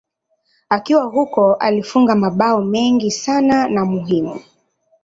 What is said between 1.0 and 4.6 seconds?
huko alifunga mabao mengi sana na muhimu.